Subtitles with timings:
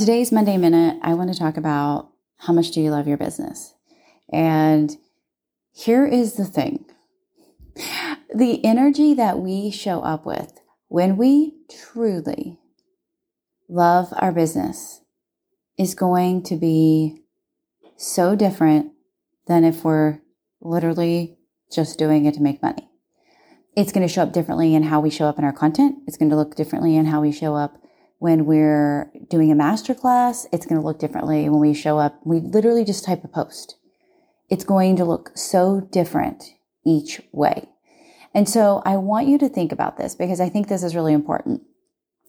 [0.00, 3.74] today's Monday Minute, I want to talk about how much do you love your business?
[4.32, 4.96] And
[5.72, 6.86] here is the thing
[8.34, 10.58] the energy that we show up with
[10.88, 12.58] when we truly
[13.68, 15.02] love our business
[15.76, 17.20] is going to be
[17.98, 18.92] so different
[19.48, 20.20] than if we're
[20.62, 21.36] literally
[21.70, 22.88] just doing it to make money.
[23.76, 25.98] It's going to show up differently in how we show up in our content.
[26.06, 27.76] It's going to look differently in how we show up
[28.20, 30.46] when we're doing a masterclass.
[30.52, 32.20] It's going to look differently when we show up.
[32.22, 33.76] We literally just type a post.
[34.50, 36.52] It's going to look so different
[36.84, 37.70] each way.
[38.34, 41.14] And so I want you to think about this because I think this is really
[41.14, 41.62] important.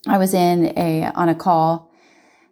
[0.08, 1.92] I was in a, on a call,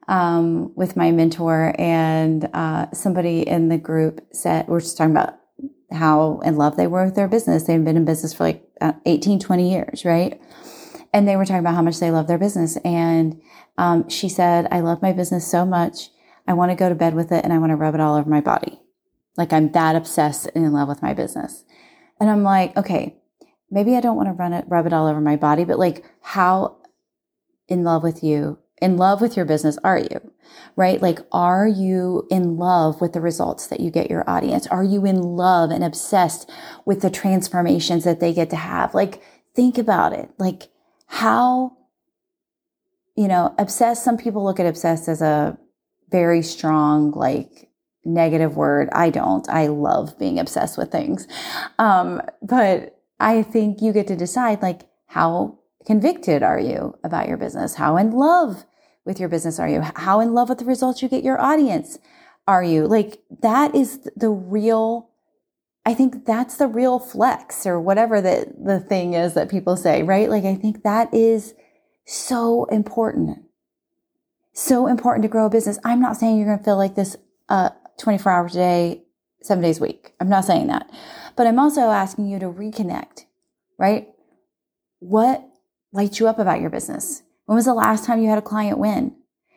[0.10, 5.36] um, with my mentor and, uh, somebody in the group said, we're just talking about
[5.92, 7.64] how in love they were with their business.
[7.64, 10.42] They've been in business for like uh, 18, 20 years, right?
[11.14, 12.78] And they were talking about how much they love their business.
[12.86, 13.42] And,
[13.78, 16.10] um, she said, I love my business so much.
[16.48, 18.16] I want to go to bed with it and I want to rub it all
[18.16, 18.82] over my body.
[19.38, 21.64] Like I'm that obsessed and in love with my business.
[22.20, 23.16] And I'm like, okay,
[23.72, 26.04] maybe I don't want to run it, rub it all over my body, but like
[26.22, 26.78] how
[27.68, 30.32] in love with you, in love with your business are you?
[30.76, 31.02] Right?
[31.02, 34.66] Like, are you in love with the results that you get your audience?
[34.68, 36.50] Are you in love and obsessed
[36.86, 38.94] with the transformations that they get to have?
[38.94, 39.22] Like,
[39.54, 40.32] think about it.
[40.38, 40.70] Like,
[41.12, 41.76] how,
[43.18, 45.58] you know, obsessed, some people look at obsessed as a
[46.10, 47.70] very strong, like,
[48.06, 48.90] negative word.
[48.94, 49.48] I don't.
[49.50, 51.28] I love being obsessed with things.
[51.78, 57.38] Um, but I think you get to decide like how convicted are you about your
[57.38, 57.76] business?
[57.76, 58.66] How in love
[59.06, 59.82] with your business are you?
[59.82, 62.00] How in love with the results you get your audience
[62.48, 62.88] are you?
[62.88, 65.09] Like that is the real
[65.86, 70.04] I think that's the real flex or whatever the the thing is that people say,
[70.04, 70.30] right?
[70.30, 71.54] Like I think that is
[72.06, 73.40] so important.
[74.54, 75.80] So important to grow a business.
[75.84, 77.16] I'm not saying you're going to feel like this
[77.48, 79.04] uh 24 hours a day,
[79.42, 80.14] 7 days a week.
[80.20, 80.90] I'm not saying that.
[81.36, 83.26] But I'm also asking you to reconnect,
[83.78, 84.10] right?
[85.00, 85.46] What
[85.92, 87.24] lights you up about your business?
[87.46, 89.16] When was the last time you had a client win?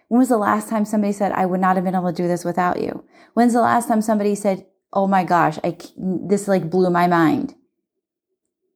[0.08, 2.28] When was the last time somebody said, I would not have been able to do
[2.28, 3.04] this without you?
[3.34, 7.54] When's the last time somebody said, Oh my gosh, I, this like blew my mind.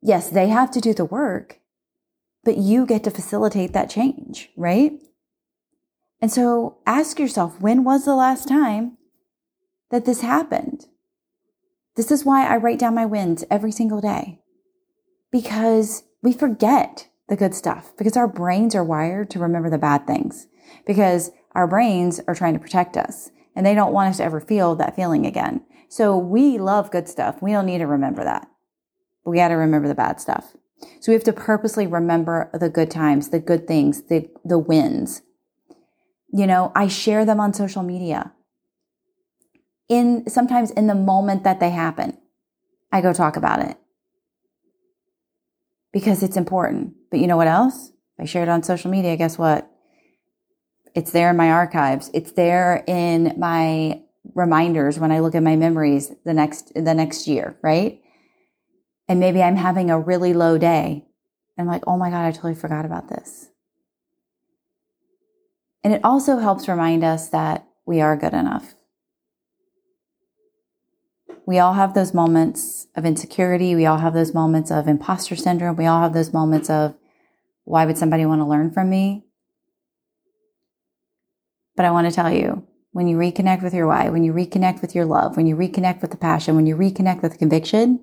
[0.03, 1.60] Yes, they have to do the work,
[2.44, 4.93] but you get to facilitate that change, right?
[6.21, 8.97] And so ask yourself, when was the last time
[9.91, 10.87] that this happened?
[11.97, 14.41] This is why I write down my wins every single day
[15.31, 20.06] because we forget the good stuff because our brains are wired to remember the bad
[20.06, 20.47] things
[20.87, 24.41] because our brains are trying to protect us and they don't want us to ever
[24.41, 25.62] feel that feeling again.
[25.88, 27.41] So we love good stuff.
[27.41, 28.48] We don't need to remember that.
[29.24, 30.56] But we got to remember the bad stuff.
[31.00, 35.22] So we have to purposely remember the good times, the good things, the, the wins.
[36.32, 38.32] You know, I share them on social media
[39.88, 42.18] in sometimes in the moment that they happen,
[42.92, 43.76] I go talk about it
[45.92, 46.94] because it's important.
[47.10, 47.92] But you know what else?
[48.18, 49.70] If I share it on social media, guess what?
[50.94, 52.10] It's there in my archives.
[52.14, 54.00] It's there in my
[54.36, 58.00] reminders when I look at my memories the next the next year, right?
[59.08, 61.06] And maybe I'm having a really low day.
[61.58, 63.48] I'm like, oh my God, I totally forgot about this.
[65.82, 68.74] And it also helps remind us that we are good enough.
[71.47, 73.74] We all have those moments of insecurity.
[73.74, 75.76] We all have those moments of imposter syndrome.
[75.76, 76.97] We all have those moments of
[77.64, 79.24] why would somebody want to learn from me?
[81.76, 82.66] But I want to tell you,
[82.97, 86.01] when you reconnect with your why, when you reconnect with your love, when you reconnect
[86.01, 88.01] with the passion, when you reconnect with the conviction,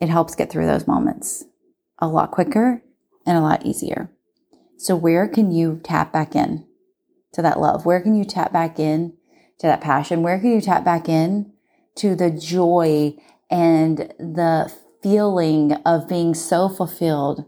[0.00, 1.44] it helps get through those moments
[2.00, 2.82] a lot quicker
[3.24, 4.10] and a lot easier.
[4.78, 6.66] So where can you tap back in
[7.34, 7.86] to that love?
[7.86, 9.12] Where can you tap back in
[9.60, 10.24] to that passion?
[10.24, 11.52] Where can you tap back in
[11.98, 13.14] to the joy
[13.48, 17.44] and the feeling of being so fulfilled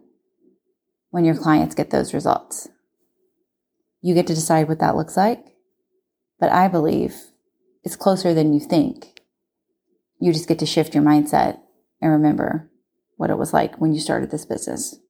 [1.11, 2.69] when your clients get those results.
[4.01, 5.56] You get to decide what that looks like,
[6.39, 7.17] but I believe
[7.83, 9.21] it's closer than you think.
[10.19, 11.61] You just get to shift your mindset
[12.01, 12.71] and remember
[13.17, 14.97] what it was like when you started this business.